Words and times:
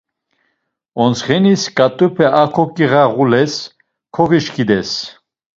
Ontxenis 1.03 1.63
ǩat̆upe 1.77 2.25
a 2.41 2.43
kogiğağules, 2.55 3.53
koǩişǩides. 4.15 4.89